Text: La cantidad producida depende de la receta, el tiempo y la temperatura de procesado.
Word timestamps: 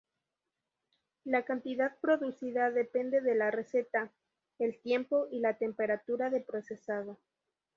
La 1.25 1.45
cantidad 1.45 1.95
producida 2.01 2.71
depende 2.71 3.21
de 3.21 3.35
la 3.35 3.51
receta, 3.51 4.09
el 4.57 4.81
tiempo 4.81 5.27
y 5.29 5.41
la 5.41 5.59
temperatura 5.59 6.31
de 6.31 6.39
procesado. 6.41 7.19